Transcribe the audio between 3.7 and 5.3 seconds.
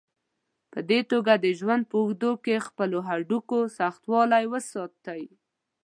سختوالی وساتئ.